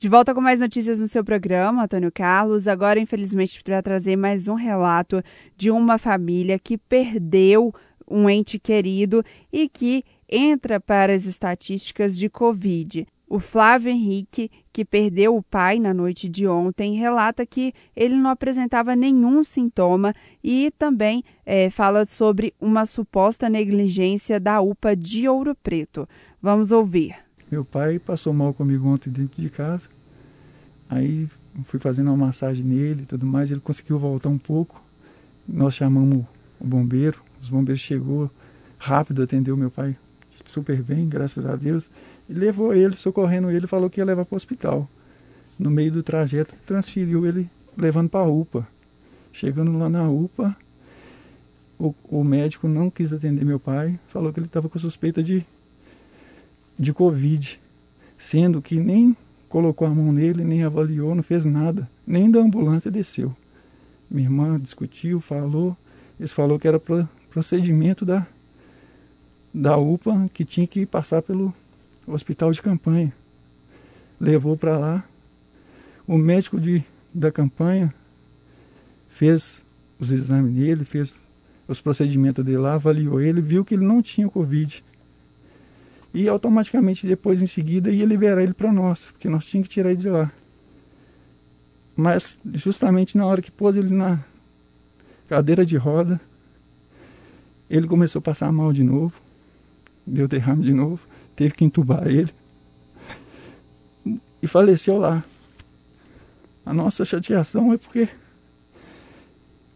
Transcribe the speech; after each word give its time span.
De 0.00 0.08
volta 0.08 0.34
com 0.34 0.40
mais 0.40 0.60
notícias 0.60 0.98
no 0.98 1.06
seu 1.06 1.22
programa, 1.22 1.84
Antônio 1.84 2.10
Carlos. 2.10 2.66
Agora, 2.66 2.98
infelizmente, 2.98 3.62
para 3.62 3.82
trazer 3.82 4.16
mais 4.16 4.48
um 4.48 4.54
relato 4.54 5.22
de 5.54 5.70
uma 5.70 5.98
família 5.98 6.58
que 6.58 6.78
perdeu 6.78 7.70
um 8.10 8.26
ente 8.30 8.58
querido 8.58 9.22
e 9.52 9.68
que 9.68 10.02
entra 10.26 10.80
para 10.80 11.12
as 11.12 11.26
estatísticas 11.26 12.16
de 12.16 12.30
Covid. 12.30 13.06
O 13.28 13.38
Flávio 13.38 13.90
Henrique, 13.90 14.50
que 14.72 14.86
perdeu 14.86 15.36
o 15.36 15.42
pai 15.42 15.78
na 15.78 15.92
noite 15.92 16.30
de 16.30 16.46
ontem, 16.48 16.96
relata 16.96 17.44
que 17.44 17.74
ele 17.94 18.14
não 18.14 18.30
apresentava 18.30 18.96
nenhum 18.96 19.44
sintoma 19.44 20.14
e 20.42 20.72
também 20.78 21.22
é, 21.44 21.68
fala 21.68 22.06
sobre 22.06 22.54
uma 22.58 22.86
suposta 22.86 23.50
negligência 23.50 24.40
da 24.40 24.62
UPA 24.62 24.96
de 24.96 25.28
Ouro 25.28 25.54
Preto. 25.54 26.08
Vamos 26.40 26.72
ouvir. 26.72 27.16
Meu 27.50 27.64
pai 27.64 27.98
passou 27.98 28.32
mal 28.32 28.54
comigo 28.54 28.86
ontem 28.86 29.10
dentro 29.10 29.42
de 29.42 29.50
casa. 29.50 29.88
Aí 30.88 31.28
fui 31.64 31.80
fazendo 31.80 32.08
uma 32.08 32.26
massagem 32.26 32.64
nele 32.64 33.02
e 33.02 33.06
tudo 33.06 33.26
mais. 33.26 33.50
Ele 33.50 33.60
conseguiu 33.60 33.98
voltar 33.98 34.28
um 34.28 34.38
pouco. 34.38 34.82
Nós 35.48 35.74
chamamos 35.74 36.24
o 36.60 36.66
bombeiro. 36.66 37.20
Os 37.40 37.48
bombeiros 37.48 37.80
chegou 37.80 38.30
rápido, 38.78 39.22
atendeu 39.22 39.56
meu 39.56 39.70
pai 39.70 39.96
super 40.46 40.82
bem, 40.82 41.08
graças 41.08 41.44
a 41.44 41.56
Deus. 41.56 41.90
E 42.28 42.32
levou 42.32 42.74
ele, 42.74 42.94
socorrendo 42.94 43.50
ele, 43.50 43.66
falou 43.66 43.90
que 43.90 44.00
ia 44.00 44.04
levar 44.04 44.24
para 44.24 44.34
o 44.34 44.36
hospital. 44.36 44.88
No 45.58 45.70
meio 45.70 45.92
do 45.92 46.02
trajeto, 46.02 46.54
transferiu 46.64 47.26
ele 47.26 47.50
levando 47.76 48.08
para 48.08 48.20
a 48.20 48.28
UPA. 48.28 48.66
Chegando 49.32 49.76
lá 49.76 49.88
na 49.88 50.08
UPA, 50.08 50.56
o, 51.78 51.94
o 52.04 52.24
médico 52.24 52.68
não 52.68 52.90
quis 52.90 53.12
atender 53.12 53.44
meu 53.44 53.60
pai, 53.60 53.98
falou 54.08 54.32
que 54.32 54.40
ele 54.40 54.46
estava 54.46 54.68
com 54.68 54.78
suspeita 54.78 55.22
de 55.22 55.44
de 56.80 56.94
Covid, 56.94 57.60
sendo 58.16 58.62
que 58.62 58.80
nem 58.80 59.14
colocou 59.50 59.86
a 59.86 59.90
mão 59.90 60.10
nele, 60.10 60.42
nem 60.42 60.64
avaliou, 60.64 61.14
não 61.14 61.22
fez 61.22 61.44
nada, 61.44 61.86
nem 62.06 62.30
da 62.30 62.40
ambulância 62.40 62.90
desceu. 62.90 63.36
Minha 64.10 64.26
irmã 64.26 64.58
discutiu, 64.58 65.20
falou, 65.20 65.76
eles 66.18 66.32
falou 66.32 66.58
que 66.58 66.66
era 66.66 66.80
procedimento 67.28 68.06
da, 68.06 68.26
da 69.52 69.76
UPA 69.76 70.30
que 70.32 70.42
tinha 70.42 70.66
que 70.66 70.86
passar 70.86 71.20
pelo 71.20 71.54
hospital 72.06 72.50
de 72.50 72.62
campanha. 72.62 73.12
Levou 74.18 74.56
para 74.56 74.78
lá. 74.78 75.04
O 76.06 76.16
médico 76.16 76.58
de, 76.58 76.82
da 77.12 77.30
campanha 77.30 77.94
fez 79.06 79.62
os 79.98 80.10
exames 80.10 80.54
dele, 80.54 80.84
fez 80.84 81.14
os 81.68 81.78
procedimentos 81.78 82.42
dele 82.42 82.58
lá, 82.58 82.74
avaliou 82.74 83.20
ele, 83.20 83.42
viu 83.42 83.66
que 83.66 83.74
ele 83.74 83.84
não 83.84 84.00
tinha 84.00 84.28
Covid 84.30 84.82
e 86.12 86.28
automaticamente 86.28 87.06
depois 87.06 87.42
em 87.42 87.46
seguida 87.46 87.90
ia 87.90 88.04
liberar 88.04 88.42
ele 88.42 88.54
para 88.54 88.72
nós, 88.72 89.10
porque 89.10 89.28
nós 89.28 89.46
tínhamos 89.46 89.68
que 89.68 89.74
tirar 89.74 89.90
ele 89.90 90.00
de 90.00 90.08
lá. 90.08 90.30
Mas 91.96 92.38
justamente 92.54 93.16
na 93.16 93.26
hora 93.26 93.42
que 93.42 93.50
pôs 93.50 93.76
ele 93.76 93.94
na 93.94 94.18
cadeira 95.28 95.64
de 95.64 95.76
roda, 95.76 96.20
ele 97.68 97.86
começou 97.86 98.18
a 98.18 98.22
passar 98.22 98.50
mal 98.50 98.72
de 98.72 98.82
novo, 98.82 99.14
deu 100.04 100.26
derrame 100.26 100.64
de 100.64 100.74
novo, 100.74 101.06
teve 101.36 101.54
que 101.54 101.64
entubar 101.64 102.06
ele 102.08 102.32
e 104.42 104.46
faleceu 104.46 104.98
lá. 104.98 105.22
A 106.64 106.72
nossa 106.72 107.04
chateação 107.04 107.72
é 107.72 107.78
porque 107.78 108.08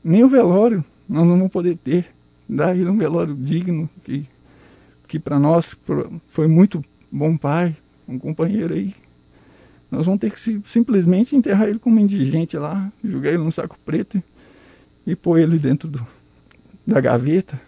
nem 0.03 0.25
o 0.25 0.29
velório 0.29 0.85
nós 1.09 1.27
não 1.27 1.37
vamos 1.37 1.53
poder 1.53 1.77
ter, 1.77 2.07
dar 2.49 2.77
ele 2.77 2.89
um 2.89 2.97
velório 2.97 3.35
digno 3.35 3.89
que 4.03 4.27
que 5.07 5.19
para 5.19 5.39
nós 5.39 5.77
foi 6.27 6.47
muito 6.47 6.83
bom 7.11 7.37
pai, 7.37 7.77
um 8.09 8.19
companheiro 8.19 8.75
aí. 8.75 8.95
Nós 9.91 10.07
vamos 10.07 10.21
ter 10.21 10.33
que 10.33 10.61
simplesmente 10.65 11.37
enterrar 11.37 11.69
ele 11.69 11.79
como 11.79 12.01
indigente 12.01 12.57
lá, 12.57 12.93
jogar 13.03 13.29
ele 13.29 13.39
num 13.39 13.51
saco 13.51 13.79
preto 13.85 14.23
e 15.07 15.15
pôr 15.15 15.39
ele 15.39 15.59
dentro 15.59 15.89
do, 15.89 16.05
da 16.87 17.01
gaveta. 17.01 17.61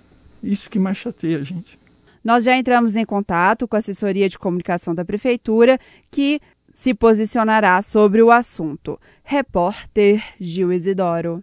Isso 0.42 0.69
que 0.69 0.79
mais 0.79 0.98
chateia 0.98 1.39
a 1.39 1.42
gente. 1.42 1.79
Nós 2.25 2.42
já 2.42 2.57
entramos 2.57 2.96
em 2.96 3.05
contato 3.05 3.69
com 3.69 3.77
a 3.77 3.79
assessoria 3.79 4.29
de 4.29 4.39
comunicação 4.39 4.95
da 4.95 5.05
prefeitura, 5.05 5.79
que 6.11 6.41
se 6.73 6.92
posicionará 6.92 7.80
sobre 7.83 8.20
o 8.20 8.30
assunto. 8.30 8.98
Repórter 9.23 10.23
Gil 10.41 10.73
Isidoro. 10.73 11.42